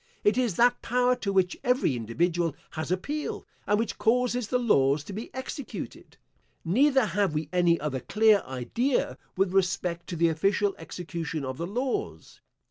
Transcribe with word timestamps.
It 0.23 0.35
is 0.35 0.55
that 0.55 0.81
power 0.81 1.15
to 1.17 1.31
which 1.31 1.59
every 1.63 1.95
individual 1.95 2.55
has 2.71 2.91
appeal, 2.91 3.45
and 3.67 3.77
which 3.77 3.99
causes 3.99 4.47
the 4.47 4.57
laws 4.57 5.03
to 5.03 5.13
be 5.13 5.31
executed; 5.31 6.17
neither 6.65 7.05
have 7.05 7.35
we 7.35 7.49
any 7.53 7.79
other 7.79 7.99
clear 7.99 8.41
idea 8.47 9.19
with 9.37 9.53
respect 9.53 10.07
to 10.07 10.15
the 10.15 10.29
official 10.29 10.73
execution 10.79 11.45
of 11.45 11.59
the 11.59 11.67
laws. 11.67 12.41